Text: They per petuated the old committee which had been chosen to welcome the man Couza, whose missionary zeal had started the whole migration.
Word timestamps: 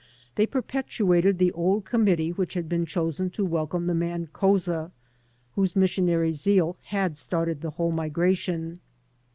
They 0.33 0.47
per 0.47 0.63
petuated 0.63 1.37
the 1.37 1.51
old 1.51 1.85
committee 1.85 2.31
which 2.31 2.55
had 2.55 2.67
been 2.67 2.87
chosen 2.87 3.29
to 3.29 3.45
welcome 3.45 3.85
the 3.85 3.93
man 3.93 4.29
Couza, 4.33 4.89
whose 5.53 5.75
missionary 5.75 6.33
zeal 6.33 6.75
had 6.85 7.15
started 7.15 7.61
the 7.61 7.69
whole 7.69 7.91
migration. 7.91 8.79